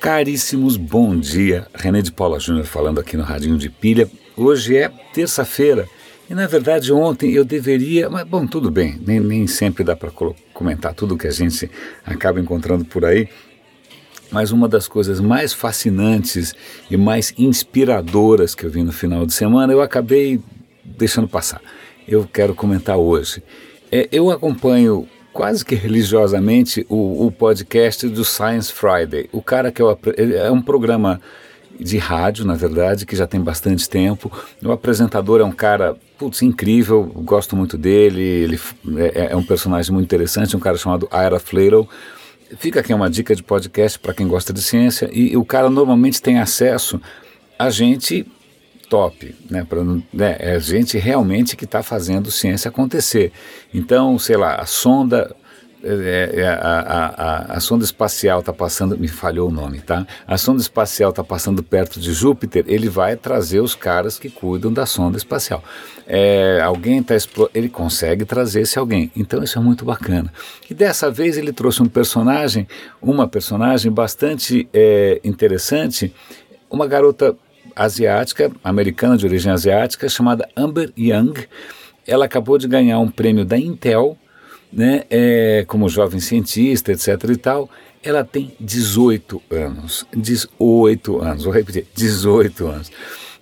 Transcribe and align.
Caríssimos, 0.00 0.78
bom 0.78 1.14
dia. 1.14 1.66
René 1.74 2.00
de 2.00 2.10
Paula 2.10 2.40
Júnior 2.40 2.64
falando 2.64 2.98
aqui 2.98 3.18
no 3.18 3.22
Radinho 3.22 3.58
de 3.58 3.68
Pilha. 3.68 4.10
Hoje 4.34 4.74
é 4.74 4.88
terça-feira 5.12 5.86
e 6.28 6.34
na 6.34 6.46
verdade 6.46 6.90
ontem 6.90 7.32
eu 7.32 7.44
deveria, 7.44 8.08
mas 8.08 8.26
bom, 8.26 8.46
tudo 8.46 8.70
bem, 8.70 8.98
nem, 9.06 9.20
nem 9.20 9.46
sempre 9.46 9.84
dá 9.84 9.94
para 9.94 10.10
comentar 10.54 10.94
tudo 10.94 11.18
que 11.18 11.26
a 11.26 11.30
gente 11.30 11.70
acaba 12.02 12.40
encontrando 12.40 12.82
por 12.82 13.04
aí. 13.04 13.28
Mas 14.30 14.50
uma 14.52 14.66
das 14.66 14.88
coisas 14.88 15.20
mais 15.20 15.52
fascinantes 15.52 16.54
e 16.90 16.96
mais 16.96 17.34
inspiradoras 17.36 18.54
que 18.54 18.64
eu 18.64 18.70
vi 18.70 18.82
no 18.82 18.92
final 18.92 19.26
de 19.26 19.34
semana, 19.34 19.70
eu 19.70 19.82
acabei 19.82 20.40
deixando 20.82 21.28
passar. 21.28 21.60
Eu 22.08 22.26
quero 22.26 22.54
comentar 22.54 22.96
hoje. 22.96 23.42
É, 23.92 24.08
eu 24.10 24.30
acompanho 24.30 25.06
quase 25.32 25.64
que 25.64 25.74
religiosamente 25.74 26.84
o, 26.88 27.26
o, 27.26 27.32
podcast 27.32 28.08
do 28.08 28.24
Science 28.24 28.72
Friday. 28.72 29.28
O 29.32 29.42
cara 29.42 29.70
que 29.70 29.80
é, 29.80 29.84
o, 29.84 29.98
é 30.16 30.50
um 30.50 30.60
programa 30.60 31.20
de 31.78 31.96
rádio, 31.96 32.44
na 32.44 32.54
verdade, 32.54 33.06
que 33.06 33.16
já 33.16 33.26
tem 33.26 33.40
bastante 33.40 33.88
tempo. 33.88 34.30
O 34.62 34.70
apresentador 34.70 35.40
é 35.40 35.44
um 35.44 35.52
cara, 35.52 35.96
putz, 36.18 36.42
incrível, 36.42 37.04
gosto 37.04 37.56
muito 37.56 37.78
dele, 37.78 38.20
ele 38.20 38.60
é, 38.98 39.32
é 39.32 39.36
um 39.36 39.42
personagem 39.42 39.92
muito 39.92 40.04
interessante, 40.04 40.56
um 40.56 40.60
cara 40.60 40.76
chamado 40.76 41.08
Ira 41.12 41.38
Flatel. 41.38 41.88
Fica 42.58 42.80
aqui 42.80 42.92
uma 42.92 43.08
dica 43.08 43.34
de 43.34 43.42
podcast 43.42 43.98
para 43.98 44.12
quem 44.12 44.26
gosta 44.26 44.52
de 44.52 44.60
ciência 44.60 45.08
e 45.12 45.36
o 45.36 45.44
cara 45.44 45.70
normalmente 45.70 46.20
tem 46.20 46.38
acesso 46.38 47.00
a 47.58 47.70
gente 47.70 48.26
top, 48.90 49.34
né? 49.48 49.64
Pra, 49.66 49.82
né? 50.12 50.36
É 50.38 50.60
gente 50.60 50.98
realmente 50.98 51.56
que 51.56 51.64
está 51.64 51.82
fazendo 51.82 52.30
ciência 52.30 52.68
acontecer. 52.68 53.32
Então, 53.72 54.18
sei 54.18 54.36
lá, 54.36 54.56
a 54.56 54.66
sonda 54.66 55.34
é, 55.82 56.30
é, 56.34 56.46
a, 56.46 56.54
a, 56.54 57.06
a, 57.06 57.56
a, 57.56 57.60
sonda 57.60 57.84
espacial 57.84 58.40
está 58.40 58.52
passando, 58.52 58.98
me 58.98 59.08
falhou 59.08 59.48
o 59.48 59.52
nome, 59.52 59.80
tá? 59.80 60.06
A 60.26 60.36
sonda 60.36 60.60
espacial 60.60 61.08
está 61.08 61.24
passando 61.24 61.62
perto 61.62 61.98
de 61.98 62.12
Júpiter, 62.12 62.64
ele 62.66 62.88
vai 62.90 63.16
trazer 63.16 63.60
os 63.60 63.74
caras 63.74 64.18
que 64.18 64.28
cuidam 64.28 64.70
da 64.70 64.84
sonda 64.84 65.16
espacial. 65.16 65.64
É, 66.06 66.60
alguém 66.62 67.00
está 67.00 67.14
ele 67.54 67.70
consegue 67.70 68.26
trazer 68.26 68.62
esse 68.62 68.78
alguém. 68.78 69.10
Então 69.16 69.42
isso 69.42 69.58
é 69.58 69.62
muito 69.62 69.84
bacana. 69.84 70.30
E 70.68 70.74
dessa 70.74 71.10
vez 71.10 71.38
ele 71.38 71.52
trouxe 71.52 71.82
um 71.82 71.88
personagem, 71.88 72.68
uma 73.00 73.26
personagem 73.26 73.90
bastante 73.90 74.68
é, 74.74 75.18
interessante, 75.24 76.12
uma 76.68 76.86
garota 76.86 77.34
asiática, 77.74 78.50
americana 78.62 79.16
de 79.16 79.26
origem 79.26 79.52
asiática, 79.52 80.08
chamada 80.08 80.48
Amber 80.56 80.92
Young. 80.96 81.34
Ela 82.06 82.24
acabou 82.24 82.58
de 82.58 82.66
ganhar 82.66 82.98
um 82.98 83.10
prêmio 83.10 83.44
da 83.44 83.58
Intel, 83.58 84.16
né, 84.72 85.04
é, 85.10 85.64
como 85.66 85.88
jovem 85.88 86.20
cientista, 86.20 86.92
etc. 86.92 87.08
e 87.30 87.36
tal. 87.36 87.70
Ela 88.02 88.24
tem 88.24 88.52
18 88.58 89.42
anos. 89.50 90.06
18 90.16 91.20
anos, 91.20 91.44
vou 91.44 91.52
repetir, 91.52 91.86
18 91.94 92.66
anos. 92.66 92.90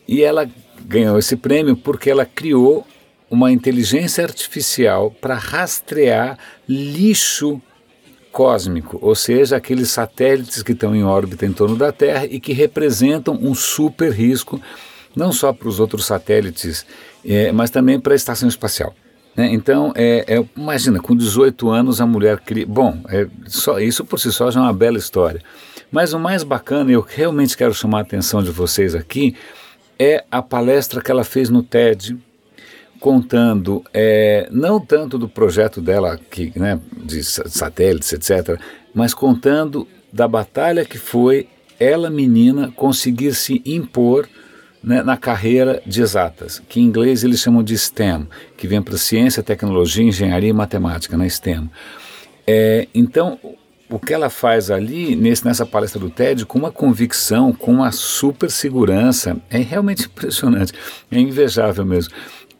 E 0.06 0.22
ela 0.22 0.48
ganhou 0.84 1.18
esse 1.18 1.36
prêmio 1.36 1.76
porque 1.76 2.10
ela 2.10 2.24
criou 2.24 2.86
uma 3.30 3.52
inteligência 3.52 4.24
artificial 4.24 5.10
para 5.20 5.34
rastrear 5.34 6.38
lixo 6.68 7.60
cósmico, 8.32 8.98
ou 9.00 9.14
seja, 9.14 9.56
aqueles 9.56 9.90
satélites 9.90 10.62
que 10.62 10.72
estão 10.72 10.94
em 10.94 11.04
órbita 11.04 11.46
em 11.46 11.52
torno 11.52 11.76
da 11.76 11.90
Terra 11.92 12.26
e 12.26 12.38
que 12.38 12.52
representam 12.52 13.38
um 13.40 13.54
super 13.54 14.12
risco, 14.12 14.60
não 15.14 15.32
só 15.32 15.52
para 15.52 15.68
os 15.68 15.80
outros 15.80 16.06
satélites, 16.06 16.86
é, 17.24 17.50
mas 17.52 17.70
também 17.70 17.98
para 17.98 18.12
a 18.12 18.16
estação 18.16 18.48
espacial. 18.48 18.94
Né? 19.36 19.52
Então, 19.52 19.92
é, 19.94 20.24
é, 20.26 20.44
imagina, 20.56 21.00
com 21.00 21.16
18 21.16 21.70
anos 21.70 22.00
a 22.00 22.06
mulher 22.06 22.40
cria. 22.40 22.66
Bom, 22.66 23.00
é, 23.08 23.28
só, 23.46 23.78
isso 23.78 24.04
por 24.04 24.18
si 24.18 24.32
só 24.32 24.50
já 24.50 24.60
é 24.60 24.62
uma 24.64 24.72
bela 24.72 24.98
história. 24.98 25.40
Mas 25.90 26.12
o 26.12 26.18
mais 26.18 26.42
bacana, 26.42 26.90
e 26.90 26.94
eu 26.94 27.00
realmente 27.00 27.56
quero 27.56 27.72
chamar 27.72 27.98
a 27.98 28.02
atenção 28.02 28.42
de 28.42 28.50
vocês 28.50 28.94
aqui, 28.94 29.36
é 29.98 30.24
a 30.30 30.42
palestra 30.42 31.00
que 31.00 31.10
ela 31.10 31.24
fez 31.24 31.48
no 31.48 31.62
TED, 31.62 32.16
contando 33.00 33.84
é, 33.92 34.48
não 34.50 34.80
tanto 34.80 35.18
do 35.18 35.28
projeto 35.28 35.80
dela 35.80 36.18
que, 36.30 36.52
né, 36.56 36.80
de 36.96 37.22
satélites, 37.22 38.12
etc., 38.12 38.60
mas 38.94 39.14
contando 39.14 39.86
da 40.12 40.26
batalha 40.26 40.84
que 40.84 40.98
foi 40.98 41.48
ela, 41.78 42.10
menina, 42.10 42.72
conseguir 42.74 43.34
se 43.34 43.62
impor 43.64 44.28
né, 44.82 45.02
na 45.02 45.16
carreira 45.16 45.82
de 45.86 46.02
exatas, 46.02 46.62
que 46.68 46.80
em 46.80 46.84
inglês 46.84 47.22
eles 47.22 47.40
chamam 47.40 47.62
de 47.62 47.76
STEM, 47.76 48.26
que 48.56 48.66
vem 48.66 48.82
para 48.82 48.96
ciência, 48.96 49.42
tecnologia, 49.42 50.04
engenharia 50.04 50.50
e 50.50 50.52
matemática, 50.52 51.16
na 51.16 51.24
né, 51.24 51.30
STEM. 51.30 51.70
É, 52.46 52.88
então, 52.94 53.38
o 53.90 53.98
que 53.98 54.12
ela 54.12 54.30
faz 54.30 54.70
ali 54.70 55.14
nesse, 55.14 55.44
nessa 55.44 55.64
palestra 55.64 56.00
do 56.00 56.10
TED 56.10 56.44
com 56.44 56.58
uma 56.58 56.70
convicção, 56.70 57.52
com 57.52 57.72
uma 57.72 57.92
super 57.92 58.50
segurança, 58.50 59.36
é 59.50 59.58
realmente 59.58 60.06
impressionante, 60.06 60.72
é 61.10 61.18
invejável 61.18 61.84
mesmo 61.84 62.12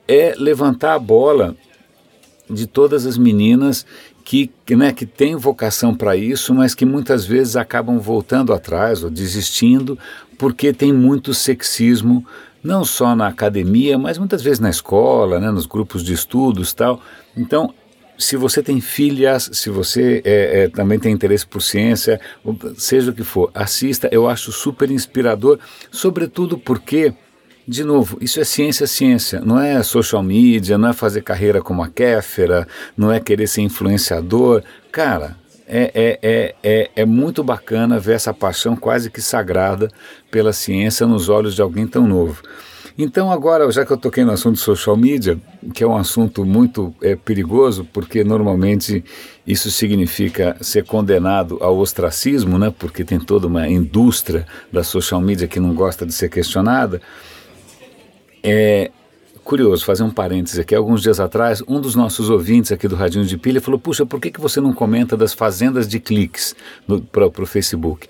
é 0.09 0.35
levantar 0.37 0.95
a 0.95 0.99
bola 0.99 1.55
de 2.51 2.67
todas 2.67 3.05
as 3.05 3.19
meninas 3.19 3.85
que, 4.25 4.51
né, 4.71 4.93
que 4.93 5.07
têm 5.07 5.37
vocação 5.37 5.95
para 5.95 6.17
isso, 6.17 6.55
mas 6.55 6.75
que 6.75 6.85
muitas 6.85 7.25
vezes 7.25 7.57
acabam 7.57 7.99
voltando 7.99 8.53
atrás 8.53 9.05
ou 9.05 9.11
desistindo 9.11 9.99
porque 10.39 10.73
tem 10.73 10.93
muito 10.93 11.35
sexismo, 11.35 12.25
não 12.63 12.85
só 12.85 13.15
na 13.15 13.27
academia, 13.27 13.99
mas 13.99 14.19
muitas 14.19 14.43
vezes 14.43 14.61
na 14.61 14.71
escola, 14.71 15.39
né, 15.41 15.51
nos 15.51 15.67
grupos 15.67 16.03
de 16.03 16.13
estudos 16.13 16.73
tal. 16.73 17.01
Então, 17.37 17.75
se 18.19 18.37
você 18.37 18.63
tem 18.63 18.81
filhas, 18.81 19.49
se 19.53 19.71
você 19.71 20.21
é, 20.25 20.65
é, 20.65 20.69
também 20.69 20.99
tem 20.99 21.13
interesse 21.13 21.47
por 21.47 21.63
ciência, 21.63 22.21
seja 22.77 23.11
o 23.11 23.15
que 23.15 23.23
for, 23.23 23.51
assista, 23.55 24.09
eu 24.11 24.29
acho 24.29 24.51
super 24.51 24.91
inspirador, 24.91 25.59
sobretudo 25.91 26.59
porque 26.59 27.15
de 27.69 27.85
novo, 27.85 28.17
isso 28.21 28.41
é 28.41 28.45
ciência, 28.45 28.87
ciência. 28.87 29.41
Não 29.41 29.61
é 29.61 29.83
social 29.83 30.23
media, 30.23 30.79
não 30.79 30.89
é 30.89 30.93
fazer 30.95 31.21
carreira 31.21 31.61
como 31.61 31.83
a 31.83 31.89
Kéfera, 31.89 32.67
não 32.97 33.13
é 33.13 33.21
querer 33.21 33.47
ser 33.47 33.61
influenciador. 33.61 34.63
Cara, 34.91 35.37
é, 35.67 35.93
é, 35.95 36.19
é, 36.23 36.55
é, 36.63 36.91
é 36.97 37.05
muito 37.05 37.45
bacana 37.45 38.01
ver 38.01 38.15
essa 38.15 38.33
paixão 38.33 38.75
quase 38.75 39.11
que 39.11 39.21
sagrada 39.21 39.91
pela 40.31 40.51
ciência 40.55 41.07
nos 41.07 41.29
olhos 41.29 41.55
de 41.55 41.61
alguém 41.61 41.87
tão 41.87 42.07
novo. 42.07 42.41
Então, 42.97 43.31
agora, 43.31 43.71
já 43.71 43.85
que 43.85 43.93
eu 43.93 43.99
toquei 43.99 44.25
no 44.25 44.33
assunto 44.33 44.59
social 44.59 44.97
media, 44.97 45.39
que 45.75 45.85
é 45.85 45.87
um 45.87 45.97
assunto 45.97 46.47
muito 46.47 46.93
é, 47.03 47.15
perigoso, 47.15 47.87
porque 47.93 48.25
normalmente 48.25 49.05
isso 49.47 49.71
significa 49.71 50.57
ser 50.63 50.85
condenado 50.85 51.59
ao 51.61 51.77
ostracismo, 51.79 52.59
né? 52.59 52.75
porque 52.77 53.05
tem 53.05 53.21
toda 53.21 53.47
uma 53.47 53.69
indústria 53.69 54.47
da 54.73 54.83
social 54.83 55.21
media 55.21 55.47
que 55.47 55.61
não 55.61 55.75
gosta 55.75 56.07
de 56.07 56.15
ser 56.15 56.31
questionada. 56.31 57.01
É 58.43 58.91
curioso, 59.49 59.83
fazer 59.83 60.03
um 60.03 60.11
parêntese 60.11 60.61
aqui. 60.61 60.75
Alguns 60.75 61.01
dias 61.01 61.19
atrás, 61.19 61.63
um 61.67 61.81
dos 61.81 61.95
nossos 61.95 62.29
ouvintes 62.29 62.71
aqui 62.71 62.87
do 62.87 62.95
Radinho 62.95 63.25
de 63.25 63.39
Pilha 63.39 63.63
falou: 63.63 63.81
Puxa, 63.81 64.05
por 64.05 64.21
que, 64.21 64.31
que 64.31 64.41
você 64.41 64.61
não 64.61 64.75
comenta 64.75 65.17
das 65.17 65.33
fazendas 65.33 65.89
de 65.89 65.99
cliques 65.99 66.55
para 67.11 67.27
o 67.27 67.47
Facebook? 67.47 68.07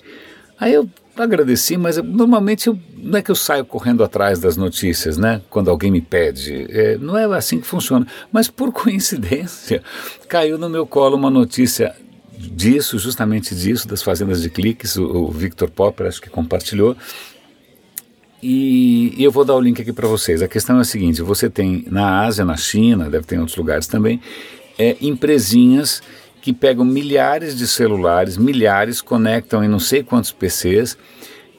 Aí 0.58 0.74
eu 0.74 0.88
agradeci, 1.16 1.76
mas 1.76 1.96
eu, 1.96 2.02
normalmente 2.02 2.66
eu, 2.66 2.78
não 2.96 3.18
é 3.18 3.22
que 3.22 3.30
eu 3.30 3.36
saio 3.36 3.64
correndo 3.64 4.02
atrás 4.02 4.40
das 4.40 4.56
notícias, 4.56 5.16
né? 5.16 5.40
Quando 5.48 5.70
alguém 5.70 5.92
me 5.92 6.00
pede. 6.00 6.66
É, 6.70 6.98
não 6.98 7.16
é 7.16 7.24
assim 7.36 7.60
que 7.60 7.66
funciona. 7.66 8.04
Mas 8.32 8.48
por 8.48 8.72
coincidência, 8.74 9.80
caiu 10.28 10.58
no 10.58 10.68
meu 10.68 10.86
colo 10.86 11.16
uma 11.16 11.30
notícia 11.30 11.94
disso, 12.36 12.98
justamente 12.98 13.54
disso, 13.54 13.86
das 13.86 14.02
fazendas 14.02 14.42
de 14.42 14.50
cliques. 14.50 14.96
O, 14.96 15.04
o 15.04 15.30
Victor 15.30 15.70
Popper 15.70 16.08
acho 16.08 16.20
que 16.20 16.28
compartilhou. 16.28 16.96
E, 18.42 19.14
eu 19.18 19.30
vou 19.30 19.44
dar 19.44 19.54
o 19.54 19.60
link 19.60 19.80
aqui 19.80 19.92
para 19.92 20.06
vocês. 20.06 20.42
A 20.42 20.48
questão 20.48 20.78
é 20.78 20.80
a 20.80 20.84
seguinte: 20.84 21.22
você 21.22 21.50
tem 21.50 21.84
na 21.90 22.24
Ásia, 22.24 22.44
na 22.44 22.56
China, 22.56 23.10
deve 23.10 23.26
ter 23.26 23.36
em 23.36 23.40
outros 23.40 23.56
lugares 23.56 23.86
também, 23.86 24.20
é, 24.78 24.96
empresinhas 25.00 26.02
que 26.40 26.52
pegam 26.52 26.84
milhares 26.84 27.56
de 27.56 27.66
celulares, 27.66 28.36
milhares, 28.36 29.00
conectam 29.00 29.62
em 29.62 29.68
não 29.68 29.80
sei 29.80 30.02
quantos 30.02 30.30
PCs 30.30 30.96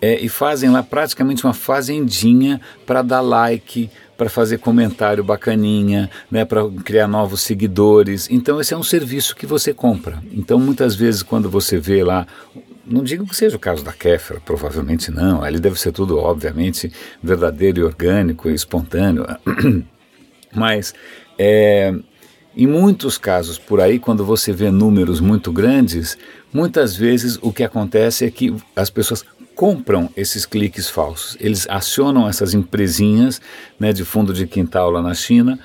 é, 0.02 0.20
e 0.20 0.30
fazem 0.30 0.70
lá 0.70 0.82
praticamente 0.82 1.44
uma 1.46 1.54
fazendinha 1.54 2.62
para 2.86 3.02
dar 3.02 3.22
like, 3.22 3.90
para 4.18 4.30
fazer 4.30 4.58
comentário 4.60 5.24
bacaninha, 5.24 6.10
né, 6.32 6.46
para 6.46 6.62
criar 6.84 7.08
novos 7.08 7.42
seguidores. 7.42 8.28
Então 8.30 8.60
esse 8.60 8.74
é 8.74 8.78
um 8.78 8.84
serviço 8.84 9.36
que 9.36 9.46
você 9.46 9.74
compra. 9.74 10.24
Então 10.32 10.60
muitas 10.60 10.96
vezes 10.96 11.22
quando 11.22 11.50
você 11.50 11.78
vê 11.78 12.04
lá 12.04 12.26
não 12.90 13.04
digo 13.04 13.28
que 13.28 13.36
seja 13.36 13.56
o 13.56 13.60
caso 13.60 13.84
da 13.84 13.94
Kéfera, 13.94 14.40
provavelmente 14.40 15.12
não. 15.12 15.44
Ali 15.44 15.60
deve 15.60 15.80
ser 15.80 15.92
tudo, 15.92 16.18
obviamente, 16.18 16.92
verdadeiro 17.22 17.80
e 17.80 17.84
orgânico 17.84 18.50
e 18.50 18.54
espontâneo. 18.54 19.26
Mas, 20.54 20.94
é, 21.38 21.94
em 22.58 22.66
muitos 22.66 23.18
casos 23.18 23.60
por 23.60 23.80
aí, 23.80 24.00
quando 24.00 24.26
você 24.26 24.52
vê 24.52 24.72
números 24.72 25.20
muito 25.20 25.52
grandes, 25.52 26.18
muitas 26.52 26.96
vezes 26.96 27.38
o 27.42 27.54
que 27.54 27.64
acontece 27.64 28.26
é 28.26 28.32
que 28.32 28.56
as 28.76 28.90
pessoas 28.90 29.24
compram 29.56 30.10
esses 30.16 30.46
cliques 30.46 30.90
falsos. 30.90 31.38
Eles 31.40 31.68
acionam 31.70 32.28
essas 32.28 32.54
empresinhas 32.54 33.42
né, 33.80 33.94
de 33.94 34.04
fundo 34.04 34.34
de 34.34 34.48
quintal 34.48 34.90
lá 34.90 35.02
na 35.02 35.14
China 35.14 35.60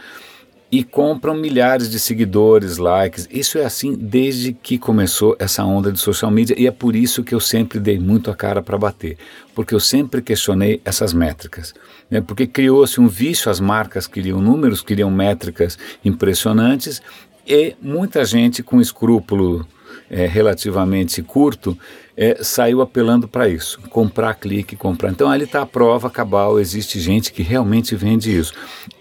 e 0.75 0.83
compram 0.83 1.37
milhares 1.37 1.89
de 1.89 2.01
seguidores, 2.01 2.79
likes. 2.79 3.29
Isso 3.31 3.59
é 3.59 3.65
assim 3.65 3.95
desde 3.95 4.53
que 4.53 4.77
começou 4.77 5.37
essa 5.39 5.63
onda 5.63 5.93
de 5.93 6.01
social 6.01 6.33
media 6.33 6.57
e 6.59 6.67
é 6.67 6.71
por 6.73 6.97
isso 6.97 7.23
que 7.23 7.33
eu 7.33 7.39
sempre 7.39 7.79
dei 7.79 7.97
muito 7.97 8.29
a 8.29 8.35
cara 8.35 8.61
para 8.61 8.77
bater, 8.77 9.17
porque 9.55 9.73
eu 9.73 9.79
sempre 9.79 10.21
questionei 10.21 10.81
essas 10.85 11.13
métricas. 11.13 11.73
Né? 12.11 12.21
Porque 12.21 12.45
criou-se 12.45 13.01
um 13.01 13.07
vício, 13.07 13.53
as 13.53 13.61
marcas 13.61 14.09
queriam 14.09 14.41
números, 14.41 14.83
queriam 14.83 15.13
métricas 15.13 15.79
impressionantes 16.05 17.01
e 17.47 17.77
muita 17.81 18.25
gente 18.25 18.61
com 18.61 18.81
escrúpulo 18.81 19.65
é, 20.11 20.27
relativamente 20.27 21.23
curto 21.23 21.79
é, 22.17 22.43
saiu 22.43 22.83
apelando 22.83 23.29
para 23.29 23.49
isso, 23.49 23.81
comprar 23.91 24.35
clique, 24.35 24.75
comprar. 24.75 25.13
Então 25.13 25.31
ali 25.31 25.45
está 25.45 25.63
a 25.63 25.67
prova 25.67 26.11
cabal, 26.11 26.59
existe 26.59 26.99
gente 26.99 27.33
que 27.33 27.45
realmente 27.45 27.95
vende 27.95 28.37
isso. 28.37 28.53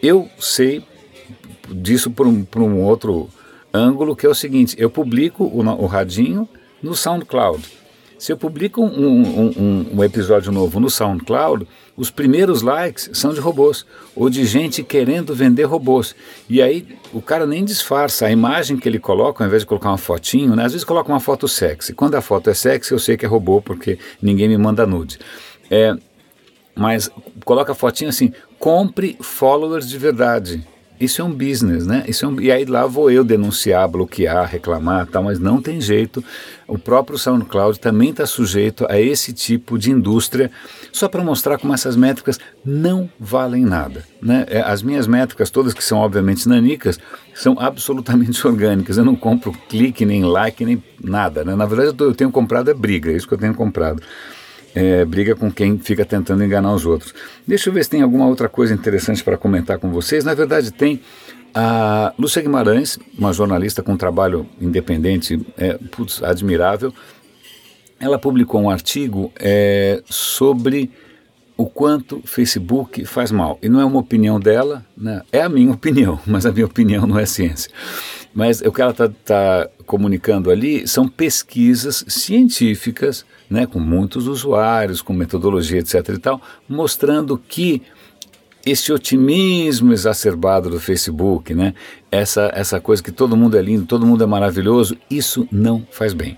Eu 0.04 0.30
sei 0.38 0.84
disso 1.74 2.12
por 2.12 2.28
um, 2.28 2.44
por 2.44 2.62
um 2.62 2.82
outro 2.82 3.30
ângulo, 3.74 4.16
que 4.16 4.26
é 4.26 4.30
o 4.30 4.36
seguinte: 4.36 4.76
eu 4.78 4.90
publico 4.90 5.44
o, 5.44 5.60
o 5.60 5.86
radinho 5.86 6.48
no 6.82 6.96
SoundCloud. 6.96 7.64
Se 8.24 8.32
eu 8.32 8.38
publico 8.38 8.82
um, 8.82 8.88
um, 8.88 9.48
um, 9.48 9.86
um, 9.96 10.04
episódio 10.04 10.50
novo 10.50 10.80
no 10.80 10.90
SoundCloud, 10.90 11.68
os 11.98 12.10
primeiros 12.10 12.62
likes 12.62 13.10
são 13.12 13.34
de 13.34 13.42
robôs 13.42 13.86
ou 14.16 14.30
de 14.30 14.46
gente 14.46 14.82
querendo 14.82 15.36
vender 15.36 15.64
robôs. 15.64 16.16
E 16.50 16.62
aí 16.62 16.88
o 17.12 17.22
cara 17.22 17.46
nem 17.46 17.66
disfarça 17.66 18.26
a 18.26 18.32
imagem 18.32 18.78
que 18.78 18.88
ele 18.88 18.98
coloca, 18.98 19.44
ao 19.44 19.48
invés 19.50 19.64
de 19.64 19.68
colocar 19.68 19.90
uma 19.90 19.98
fotinho, 19.98 20.56
né? 20.56 20.64
às 20.64 20.72
vezes 20.72 20.86
coloca 20.86 21.12
uma 21.12 21.20
foto 21.20 21.50
sexy. 21.50 21.94
Quando 21.94 22.16
a 22.16 22.22
foto 22.22 22.50
é 22.50 22.54
sexy, 22.54 22.94
eu 22.94 23.00
sei 23.00 23.18
que 23.18 23.26
é 23.26 23.28
robô 23.28 23.62
porque 23.62 24.00
ninguém 24.22 24.48
me 24.48 24.58
manda 24.58 24.88
nude. 24.88 25.20
É, 25.70 25.94
mas 26.74 27.10
coloca 27.44 27.74
a 27.74 27.76
fotinho 27.76 28.10
assim: 28.10 28.32
compre 28.58 29.18
followers 29.20 29.90
de 29.90 29.98
verdade. 29.98 30.66
Isso 31.04 31.22
é 31.22 31.26
um 31.26 31.34
business, 31.34 31.86
né? 31.86 32.06
Isso 32.08 32.24
é 32.24 32.28
um, 32.28 32.40
e 32.40 32.50
aí 32.50 32.64
lá 32.64 32.86
vou 32.86 33.12
eu 33.12 33.26
denunciar, 33.26 33.88
bloquear, 33.90 34.50
reclamar, 34.50 35.06
tal, 35.06 35.24
mas 35.24 35.38
não 35.38 35.62
tem 35.62 35.82
jeito. 35.82 36.24
O 36.66 36.78
próprio 36.78 37.18
SoundCloud 37.18 37.78
também 37.78 38.12
está 38.12 38.26
sujeito 38.26 38.88
a 38.90 38.98
esse 38.98 39.34
tipo 39.34 39.78
de 39.78 39.92
indústria, 39.92 40.50
só 40.94 41.10
para 41.10 41.22
mostrar 41.22 41.58
como 41.58 41.74
essas 41.74 41.98
métricas 41.98 42.40
não 42.64 43.10
valem 43.20 43.66
nada. 43.66 44.06
Né? 44.22 44.46
É, 44.48 44.62
as 44.62 44.82
minhas 44.82 45.06
métricas, 45.06 45.50
todas 45.50 45.74
que 45.74 45.84
são 45.84 45.98
obviamente 45.98 46.48
nanicas, 46.48 46.98
são 47.36 47.60
absolutamente 47.60 48.40
orgânicas. 48.48 48.98
Eu 48.98 49.04
não 49.04 49.16
compro 49.16 49.52
clique, 49.68 50.06
nem 50.06 50.24
like, 50.24 50.64
nem 50.64 50.82
nada. 51.04 51.44
Né? 51.44 51.54
Na 51.54 51.66
verdade, 51.66 51.94
eu 52.00 52.16
tenho 52.16 52.32
comprado 52.32 52.72
é 52.72 52.74
briga, 52.74 53.12
é 53.12 53.16
isso 53.18 53.28
que 53.28 53.34
eu 53.34 53.40
tenho 53.40 53.54
comprado 53.54 54.02
é, 54.76 55.06
briga 55.06 55.36
com 55.36 55.52
quem 55.52 55.78
fica 55.78 56.06
tentando 56.06 56.44
enganar 56.44 56.74
os 56.74 56.86
outros. 56.86 57.14
Deixa 57.48 57.70
eu 57.70 57.74
ver 57.74 57.84
se 57.84 57.90
tem 57.90 58.02
alguma 58.02 58.28
outra 58.28 58.50
coisa 58.50 58.74
interessante 58.74 59.24
para 59.24 59.38
comentar 59.38 59.78
com 59.78 59.92
vocês. 59.92 60.24
Na 60.24 60.34
verdade, 60.34 60.72
tem 60.72 61.02
a 61.54 62.14
Lúcia 62.18 62.42
Guimarães, 62.42 62.98
uma 63.18 63.32
jornalista 63.32 63.84
com 63.84 63.96
trabalho 63.96 64.48
independente 64.60 65.40
é, 65.58 65.78
putz, 65.92 66.24
admirável. 66.24 66.94
Ela 68.00 68.18
publicou 68.18 68.62
um 68.62 68.70
artigo 68.70 69.32
é, 69.40 70.02
sobre 70.06 70.92
o 71.56 71.68
quanto 71.68 72.22
Facebook 72.26 73.06
faz 73.06 73.32
mal. 73.32 73.60
E 73.62 73.70
não 73.70 73.80
é 73.80 73.86
uma 73.86 74.00
opinião 74.00 74.40
dela, 74.40 74.84
né? 74.98 75.22
é 75.32 75.42
a 75.42 75.50
minha 75.50 75.72
opinião, 75.74 76.20
mas 76.26 76.46
a 76.46 76.52
minha 76.52 76.66
opinião 76.66 77.06
não 77.06 77.20
é 77.20 77.26
ciência. 77.26 77.72
Mas 78.34 78.62
o 78.62 78.72
que 78.72 78.82
ela 78.82 78.92
está 78.92 79.10
tá 79.10 79.70
comunicando 79.86 80.50
ali 80.50 80.88
são 80.88 81.08
pesquisas 81.08 82.04
científicas, 82.08 83.26
né, 83.50 83.66
com 83.66 83.80
muitos 83.80 84.28
usuários, 84.28 85.02
com 85.02 85.14
metodologia, 85.14 85.80
etc. 85.80 86.10
e 86.10 86.18
tal, 86.18 86.42
mostrando 86.68 87.38
que 87.38 87.82
esse 88.66 88.92
otimismo 88.94 89.92
exacerbado 89.92 90.70
do 90.70 90.80
Facebook, 90.80 91.54
né, 91.54 91.74
essa, 92.10 92.50
essa 92.56 92.80
coisa 92.80 93.04
que 93.04 93.12
todo 93.12 93.38
mundo 93.38 93.58
é 93.58 93.62
lindo, 93.62 93.86
todo 93.86 94.06
mundo 94.06 94.24
é 94.24 94.28
maravilhoso, 94.28 94.98
isso 95.10 95.48
não 95.52 95.86
faz 95.92 96.14
bem. 96.14 96.38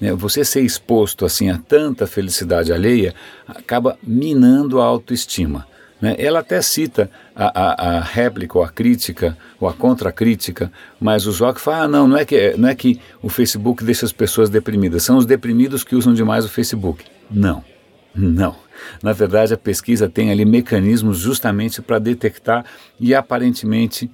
Né? 0.00 0.12
Você 0.14 0.44
ser 0.44 0.62
exposto 0.62 1.24
assim 1.24 1.50
a 1.50 1.58
tanta 1.58 2.06
felicidade 2.06 2.72
alheia 2.72 3.14
acaba 3.46 3.98
minando 4.02 4.80
a 4.80 4.84
autoestima. 4.84 5.66
Né? 6.00 6.14
Ela 6.18 6.40
até 6.40 6.60
cita 6.60 7.10
a, 7.34 7.46
a, 7.46 7.98
a, 7.98 8.00
réplica 8.00 8.58
ou 8.58 8.64
a 8.64 8.68
crítica 8.68 9.36
ou 9.58 9.68
a 9.68 9.72
contra-crítica, 9.72 10.70
mas 11.00 11.26
o 11.26 11.32
Zoc 11.32 11.58
fala, 11.58 11.84
ah, 11.84 11.88
não, 11.88 12.06
não 12.06 12.16
é, 12.16 12.24
que, 12.24 12.54
não 12.56 12.68
é 12.68 12.74
que 12.74 13.00
o 13.22 13.28
Facebook 13.28 13.82
deixa 13.82 14.04
as 14.04 14.12
pessoas 14.12 14.50
deprimidas, 14.50 15.02
são 15.02 15.16
os 15.16 15.24
deprimidos 15.24 15.82
que 15.82 15.96
usam 15.96 16.12
demais 16.12 16.44
o 16.44 16.48
Facebook. 16.48 17.04
Não, 17.30 17.64
não. 18.14 18.56
Na 19.02 19.12
verdade, 19.12 19.54
a 19.54 19.56
pesquisa 19.56 20.08
tem 20.08 20.30
ali 20.30 20.44
mecanismos 20.44 21.18
justamente 21.18 21.80
para 21.80 21.98
detectar 21.98 22.64
e 23.00 23.14
aparentemente 23.14 24.10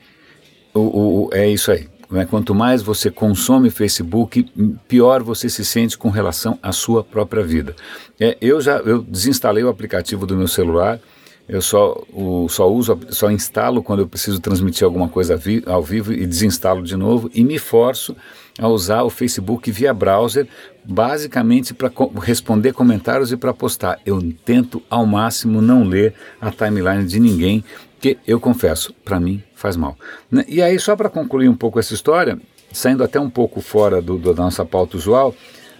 o, 0.72 0.80
o, 1.26 1.30
é 1.32 1.48
isso 1.48 1.72
aí. 1.72 1.88
Né? 2.12 2.26
Quanto 2.26 2.54
mais 2.54 2.82
você 2.82 3.10
consome 3.10 3.70
Facebook, 3.70 4.46
pior 4.86 5.22
você 5.22 5.48
se 5.48 5.64
sente 5.64 5.96
com 5.96 6.10
relação 6.10 6.58
à 6.62 6.70
sua 6.70 7.02
própria 7.02 7.42
vida. 7.42 7.74
É, 8.20 8.36
eu 8.40 8.60
já 8.60 8.76
eu 8.78 9.02
desinstalei 9.02 9.64
o 9.64 9.68
aplicativo 9.68 10.26
do 10.26 10.36
meu 10.36 10.46
celular, 10.46 11.00
eu 11.48 11.60
só, 11.60 12.02
o, 12.12 12.48
só 12.48 12.70
uso, 12.70 12.98
só 13.10 13.30
instalo 13.30 13.82
quando 13.82 14.00
eu 14.00 14.08
preciso 14.08 14.40
transmitir 14.40 14.84
alguma 14.84 15.08
coisa 15.08 15.36
vi, 15.36 15.62
ao 15.66 15.82
vivo 15.82 16.12
e 16.12 16.26
desinstalo 16.26 16.82
de 16.82 16.96
novo 16.96 17.30
e 17.34 17.42
me 17.44 17.58
forço 17.58 18.16
a 18.58 18.68
usar 18.68 19.02
o 19.02 19.10
Facebook 19.10 19.70
via 19.70 19.94
browser, 19.94 20.46
basicamente 20.84 21.74
para 21.74 21.90
co 21.90 22.08
responder 22.18 22.72
comentários 22.72 23.32
e 23.32 23.36
para 23.36 23.52
postar. 23.52 23.98
Eu 24.04 24.20
tento 24.44 24.82
ao 24.88 25.06
máximo 25.06 25.60
não 25.60 25.84
ler 25.84 26.14
a 26.40 26.50
timeline 26.50 27.04
de 27.04 27.18
ninguém, 27.18 27.64
que 28.00 28.18
eu 28.26 28.40
confesso, 28.40 28.94
para 29.04 29.20
mim 29.20 29.42
faz 29.54 29.76
mal. 29.76 29.96
Né? 30.30 30.44
E 30.48 30.60
aí, 30.60 30.78
só 30.78 30.96
para 30.96 31.08
concluir 31.08 31.48
um 31.48 31.54
pouco 31.54 31.78
essa 31.78 31.94
história, 31.94 32.38
saindo 32.72 33.04
até 33.04 33.20
um 33.20 33.30
pouco 33.30 33.60
fora 33.60 34.02
do, 34.02 34.18
do, 34.18 34.34
da 34.34 34.42
nossa 34.42 34.64
pauta 34.64 34.96
usual, 34.96 35.34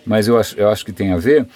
mas 0.06 0.28
eu 0.28 0.38
acho, 0.38 0.58
eu 0.58 0.68
acho 0.68 0.84
que 0.84 0.92
tem 0.92 1.12
a 1.12 1.16
ver 1.16 1.46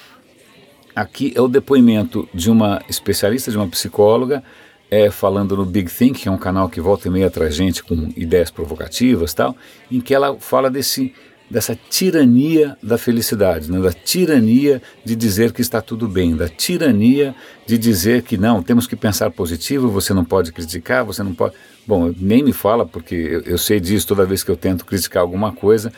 Aqui 0.96 1.30
é 1.36 1.40
o 1.42 1.46
depoimento 1.46 2.26
de 2.32 2.50
uma 2.50 2.80
especialista, 2.88 3.50
de 3.50 3.58
uma 3.58 3.68
psicóloga, 3.68 4.42
é, 4.90 5.10
falando 5.10 5.54
no 5.54 5.66
Big 5.66 5.90
Think, 5.92 6.22
que 6.22 6.28
é 6.30 6.32
um 6.32 6.38
canal 6.38 6.70
que 6.70 6.80
volta 6.80 7.06
e 7.06 7.10
meia 7.10 7.30
traz 7.30 7.54
gente 7.54 7.84
com 7.84 8.10
ideias 8.16 8.50
provocativas 8.50 9.34
tal, 9.34 9.54
em 9.92 10.00
que 10.00 10.14
ela 10.14 10.38
fala 10.40 10.70
desse, 10.70 11.12
dessa 11.50 11.78
tirania 11.90 12.78
da 12.82 12.96
felicidade, 12.96 13.70
né, 13.70 13.78
da 13.78 13.92
tirania 13.92 14.80
de 15.04 15.14
dizer 15.14 15.52
que 15.52 15.60
está 15.60 15.82
tudo 15.82 16.08
bem, 16.08 16.34
da 16.34 16.48
tirania 16.48 17.34
de 17.66 17.76
dizer 17.76 18.22
que 18.22 18.38
não, 18.38 18.62
temos 18.62 18.86
que 18.86 18.96
pensar 18.96 19.30
positivo, 19.30 19.90
você 19.90 20.14
não 20.14 20.24
pode 20.24 20.50
criticar, 20.50 21.04
você 21.04 21.22
não 21.22 21.34
pode. 21.34 21.54
Bom, 21.86 22.10
nem 22.18 22.42
me 22.42 22.54
fala, 22.54 22.86
porque 22.86 23.14
eu, 23.14 23.40
eu 23.42 23.58
sei 23.58 23.78
disso 23.80 24.06
toda 24.06 24.24
vez 24.24 24.42
que 24.42 24.50
eu 24.50 24.56
tento 24.56 24.86
criticar 24.86 25.20
alguma 25.20 25.52
coisa, 25.52 25.92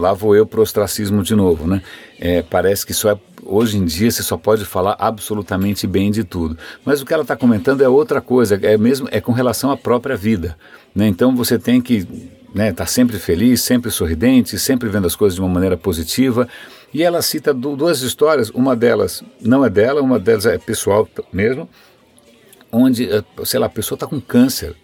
lá 0.00 0.12
vou 0.12 0.34
eu 0.34 0.46
para 0.46 0.60
o 0.60 0.62
ostracismo 0.62 1.22
de 1.22 1.34
novo, 1.34 1.66
né? 1.66 1.82
É, 2.18 2.42
parece 2.42 2.84
que 2.84 2.92
só 2.92 3.10
é, 3.10 3.18
hoje 3.44 3.76
em 3.76 3.84
dia 3.84 4.10
você 4.10 4.22
só 4.22 4.36
pode 4.36 4.64
falar 4.64 4.96
absolutamente 4.98 5.86
bem 5.86 6.10
de 6.10 6.24
tudo. 6.24 6.56
Mas 6.84 7.00
o 7.00 7.06
que 7.06 7.12
ela 7.12 7.22
está 7.22 7.36
comentando 7.36 7.82
é 7.82 7.88
outra 7.88 8.20
coisa, 8.20 8.58
é 8.62 8.76
mesmo 8.76 9.08
é 9.10 9.20
com 9.20 9.32
relação 9.32 9.70
à 9.70 9.76
própria 9.76 10.16
vida. 10.16 10.56
Né? 10.94 11.06
Então 11.06 11.34
você 11.36 11.58
tem 11.58 11.80
que 11.80 12.06
né, 12.54 12.72
tá 12.72 12.86
sempre 12.86 13.18
feliz, 13.18 13.60
sempre 13.60 13.90
sorridente, 13.90 14.58
sempre 14.58 14.88
vendo 14.88 15.06
as 15.06 15.14
coisas 15.14 15.36
de 15.36 15.40
uma 15.40 15.48
maneira 15.48 15.76
positiva. 15.76 16.48
E 16.92 17.02
ela 17.02 17.22
cita 17.22 17.54
duas 17.54 18.02
histórias, 18.02 18.50
uma 18.50 18.74
delas 18.74 19.22
não 19.40 19.64
é 19.64 19.70
dela, 19.70 20.02
uma 20.02 20.18
delas 20.18 20.46
é 20.46 20.58
pessoal 20.58 21.08
mesmo, 21.32 21.68
onde, 22.72 23.08
eh, 23.08 23.22
sei 23.44 23.60
lá, 23.60 23.66
a 23.66 23.70
pessoa 23.70 23.96
está 23.96 24.06
com 24.06 24.20
câncer, 24.20 24.74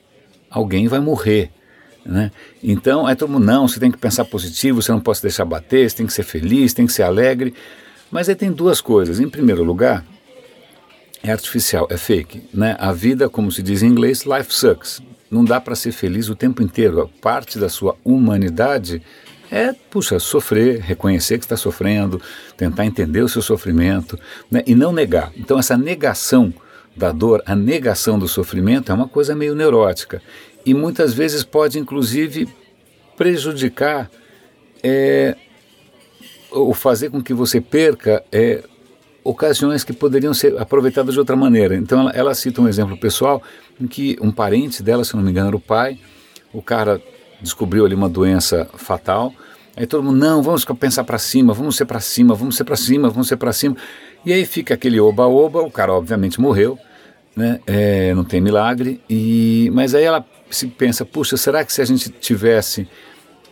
alguém 0.48 0.86
vai 0.86 1.00
morrer. 1.00 1.50
Né? 2.06 2.30
Então, 2.62 3.06
aí 3.06 3.16
todo 3.16 3.30
mundo, 3.30 3.44
não, 3.44 3.66
você 3.66 3.80
tem 3.80 3.90
que 3.90 3.98
pensar 3.98 4.24
positivo, 4.24 4.80
você 4.80 4.92
não 4.92 5.00
pode 5.00 5.20
deixar 5.20 5.44
bater, 5.44 5.90
você 5.90 5.96
tem 5.96 6.06
que 6.06 6.12
ser 6.12 6.22
feliz, 6.22 6.72
tem 6.72 6.86
que 6.86 6.92
ser 6.92 7.02
alegre. 7.02 7.52
Mas 8.10 8.28
aí 8.28 8.34
tem 8.34 8.52
duas 8.52 8.80
coisas. 8.80 9.18
Em 9.18 9.28
primeiro 9.28 9.64
lugar, 9.64 10.04
é 11.22 11.32
artificial, 11.32 11.86
é 11.90 11.96
fake. 11.96 12.48
Né? 12.54 12.76
A 12.78 12.92
vida, 12.92 13.28
como 13.28 13.50
se 13.50 13.62
diz 13.62 13.82
em 13.82 13.88
inglês, 13.88 14.24
life 14.24 14.54
sucks. 14.54 15.02
Não 15.28 15.44
dá 15.44 15.60
para 15.60 15.74
ser 15.74 15.90
feliz 15.90 16.28
o 16.28 16.36
tempo 16.36 16.62
inteiro. 16.62 17.00
A 17.00 17.08
parte 17.20 17.58
da 17.58 17.68
sua 17.68 17.96
humanidade 18.04 19.02
é, 19.50 19.72
puxa, 19.72 20.18
sofrer, 20.18 20.80
reconhecer 20.80 21.38
que 21.38 21.44
está 21.44 21.56
sofrendo, 21.56 22.20
tentar 22.56 22.86
entender 22.86 23.22
o 23.22 23.28
seu 23.28 23.42
sofrimento 23.42 24.18
né? 24.50 24.62
e 24.66 24.74
não 24.74 24.92
negar. 24.92 25.32
Então, 25.36 25.58
essa 25.58 25.76
negação 25.76 26.52
da 26.96 27.12
dor, 27.12 27.42
a 27.44 27.54
negação 27.54 28.18
do 28.18 28.26
sofrimento 28.26 28.90
é 28.90 28.94
uma 28.94 29.08
coisa 29.08 29.34
meio 29.34 29.54
neurótica 29.54 30.22
e 30.66 30.74
muitas 30.74 31.14
vezes 31.14 31.44
pode, 31.44 31.78
inclusive, 31.78 32.48
prejudicar 33.16 34.10
é, 34.82 35.36
ou 36.50 36.74
fazer 36.74 37.08
com 37.08 37.22
que 37.22 37.32
você 37.32 37.60
perca 37.60 38.24
é, 38.32 38.64
ocasiões 39.22 39.84
que 39.84 39.92
poderiam 39.92 40.34
ser 40.34 40.58
aproveitadas 40.60 41.14
de 41.14 41.20
outra 41.20 41.36
maneira. 41.36 41.76
Então, 41.76 42.00
ela, 42.00 42.10
ela 42.10 42.34
cita 42.34 42.60
um 42.60 42.66
exemplo 42.66 42.98
pessoal 42.98 43.40
em 43.80 43.86
que 43.86 44.18
um 44.20 44.32
parente 44.32 44.82
dela, 44.82 45.04
se 45.04 45.14
não 45.14 45.22
me 45.22 45.30
engano, 45.30 45.46
era 45.46 45.56
o 45.56 45.60
pai, 45.60 46.00
o 46.52 46.60
cara 46.60 47.00
descobriu 47.40 47.86
ali 47.86 47.94
uma 47.94 48.08
doença 48.08 48.68
fatal. 48.74 49.32
Aí 49.76 49.86
todo 49.86 50.02
mundo, 50.02 50.18
não, 50.18 50.42
vamos 50.42 50.64
pensar 50.64 51.04
para 51.04 51.18
cima, 51.18 51.54
vamos 51.54 51.76
ser 51.76 51.84
para 51.84 52.00
cima, 52.00 52.34
vamos 52.34 52.56
ser 52.56 52.64
para 52.64 52.76
cima, 52.76 53.08
vamos 53.08 53.28
ser 53.28 53.36
para 53.36 53.52
cima. 53.52 53.76
E 54.24 54.32
aí 54.32 54.44
fica 54.44 54.74
aquele 54.74 54.98
oba-oba, 54.98 55.62
o 55.62 55.70
cara 55.70 55.92
obviamente 55.92 56.40
morreu. 56.40 56.76
Né? 57.36 57.60
É, 57.66 58.14
não 58.14 58.24
tem 58.24 58.40
milagre. 58.40 59.00
E, 59.08 59.70
mas 59.74 59.94
aí 59.94 60.04
ela 60.04 60.24
se 60.50 60.66
pensa, 60.66 61.04
puxa, 61.04 61.36
será 61.36 61.64
que 61.64 61.72
se 61.72 61.82
a 61.82 61.84
gente 61.84 62.08
tivesse 62.08 62.88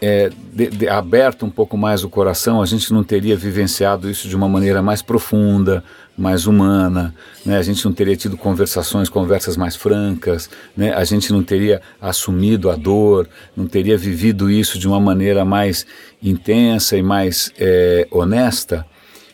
é, 0.00 0.30
de, 0.52 0.66
de, 0.68 0.88
aberto 0.88 1.44
um 1.46 1.50
pouco 1.50 1.76
mais 1.76 2.02
o 2.04 2.08
coração, 2.08 2.60
a 2.60 2.66
gente 2.66 2.92
não 2.92 3.04
teria 3.04 3.36
vivenciado 3.36 4.10
isso 4.10 4.28
de 4.28 4.36
uma 4.36 4.48
maneira 4.48 4.82
mais 4.82 5.02
profunda, 5.02 5.84
mais 6.16 6.46
humana, 6.46 7.14
né? 7.44 7.56
a 7.58 7.62
gente 7.62 7.84
não 7.84 7.92
teria 7.92 8.16
tido 8.16 8.36
conversações, 8.36 9.08
conversas 9.08 9.56
mais 9.56 9.74
francas, 9.74 10.48
né? 10.76 10.92
a 10.92 11.04
gente 11.04 11.32
não 11.32 11.42
teria 11.42 11.80
assumido 12.00 12.70
a 12.70 12.76
dor, 12.76 13.28
não 13.56 13.66
teria 13.66 13.96
vivido 13.96 14.50
isso 14.50 14.78
de 14.78 14.86
uma 14.86 15.00
maneira 15.00 15.44
mais 15.44 15.86
intensa 16.22 16.96
e 16.96 17.02
mais 17.02 17.52
é, 17.58 18.06
honesta. 18.10 18.86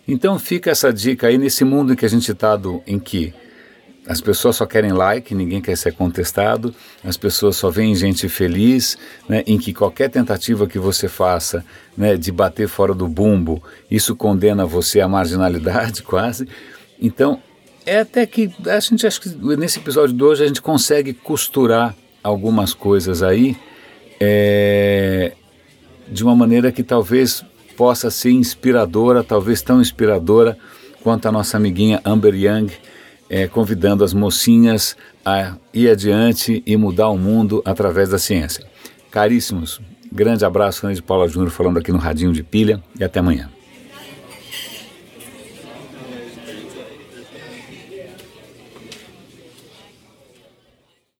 Então 0.06 0.38
fica 0.38 0.70
essa 0.70 0.92
dica 0.92 1.26
aí 1.26 1.36
nesse 1.36 1.64
mundo 1.64 1.92
em 1.92 1.96
que 1.96 2.06
a 2.06 2.08
gente 2.08 2.30
está, 2.30 2.58
em 2.86 2.98
que 2.98 3.34
as 4.10 4.20
pessoas 4.20 4.56
só 4.56 4.66
querem 4.66 4.90
like, 4.90 5.32
ninguém 5.36 5.60
quer 5.60 5.76
ser 5.76 5.92
contestado, 5.92 6.74
as 7.04 7.16
pessoas 7.16 7.54
só 7.54 7.70
veem 7.70 7.94
gente 7.94 8.28
feliz, 8.28 8.98
né, 9.28 9.44
em 9.46 9.56
que 9.56 9.72
qualquer 9.72 10.10
tentativa 10.10 10.66
que 10.66 10.80
você 10.80 11.06
faça 11.06 11.64
né, 11.96 12.16
de 12.16 12.32
bater 12.32 12.66
fora 12.66 12.92
do 12.92 13.06
bumbo, 13.06 13.62
isso 13.88 14.16
condena 14.16 14.66
você 14.66 15.00
à 15.00 15.06
marginalidade 15.06 16.02
quase. 16.02 16.48
Então, 17.00 17.40
é 17.86 18.00
até 18.00 18.26
que 18.26 18.52
a 18.66 18.80
gente 18.80 19.06
acho 19.06 19.20
que 19.20 19.28
nesse 19.56 19.78
episódio 19.78 20.12
de 20.12 20.24
hoje 20.24 20.42
a 20.42 20.46
gente 20.48 20.60
consegue 20.60 21.12
costurar 21.12 21.94
algumas 22.20 22.74
coisas 22.74 23.22
aí 23.22 23.56
é, 24.18 25.34
de 26.08 26.24
uma 26.24 26.34
maneira 26.34 26.72
que 26.72 26.82
talvez 26.82 27.44
possa 27.76 28.10
ser 28.10 28.32
inspiradora, 28.32 29.22
talvez 29.22 29.62
tão 29.62 29.80
inspiradora 29.80 30.58
quanto 31.00 31.28
a 31.28 31.32
nossa 31.32 31.56
amiguinha 31.56 32.00
Amber 32.04 32.34
Young 32.34 32.72
é, 33.30 33.46
convidando 33.46 34.02
as 34.02 34.12
mocinhas 34.12 34.96
a 35.24 35.54
ir 35.72 35.88
adiante 35.88 36.62
e 36.66 36.76
mudar 36.76 37.08
o 37.08 37.16
mundo 37.16 37.62
através 37.64 38.08
da 38.08 38.18
ciência. 38.18 38.66
Caríssimos, 39.10 39.80
grande 40.12 40.44
abraço, 40.44 40.84
Ana 40.84 40.94
de 40.94 41.02
Paula 41.02 41.28
Júnior 41.28 41.50
falando 41.50 41.78
aqui 41.78 41.92
no 41.92 41.98
Radinho 41.98 42.32
de 42.32 42.42
Pilha 42.42 42.82
e 42.98 43.04
até 43.04 43.20
amanhã. 43.20 43.48